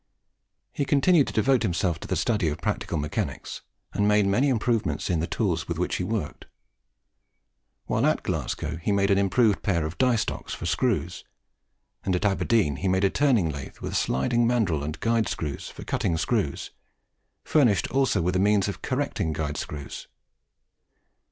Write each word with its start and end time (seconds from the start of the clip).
He 0.71 0.83
continued 0.83 1.27
to 1.27 1.33
devote 1.33 1.61
himself 1.61 1.99
to 1.99 2.07
the 2.07 2.15
study 2.15 2.47
of 2.47 2.57
practical 2.59 2.97
mechanics, 2.97 3.61
and 3.93 4.07
made 4.07 4.25
many 4.25 4.49
improvements 4.49 5.11
in 5.11 5.19
the 5.19 5.27
tools 5.27 5.67
with 5.67 5.77
which 5.77 5.97
he 5.97 6.03
worked. 6.03 6.45
While 7.85 8.07
at 8.07 8.23
Glasgow 8.23 8.77
he 8.77 8.89
had 8.89 8.95
made 8.95 9.11
an 9.11 9.19
improved 9.19 9.61
pair 9.61 9.85
of 9.85 9.99
die 9.99 10.15
stocks 10.15 10.55
for 10.55 10.65
screws; 10.65 11.23
and, 12.03 12.15
at 12.15 12.25
Aberdeen, 12.25 12.77
he 12.77 12.87
made 12.87 13.03
a 13.03 13.11
turning 13.11 13.51
lathe 13.51 13.77
with 13.77 13.91
a 13.91 13.95
sliding 13.95 14.47
mandrill 14.47 14.83
and 14.83 14.99
guide 15.01 15.27
screws, 15.29 15.69
for 15.69 15.83
cutting 15.83 16.17
screws, 16.17 16.71
furnished 17.43 17.85
also 17.91 18.23
with 18.23 18.33
the 18.33 18.39
means 18.39 18.65
for 18.65 18.79
correcting 18.79 19.33
guide 19.33 19.55
screws. 19.55 20.07